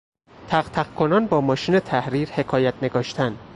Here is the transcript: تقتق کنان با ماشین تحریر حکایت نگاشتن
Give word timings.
تقتق 0.49 0.95
کنان 0.95 1.27
با 1.27 1.41
ماشین 1.41 1.79
تحریر 1.79 2.29
حکایت 2.31 2.73
نگاشتن 2.83 3.37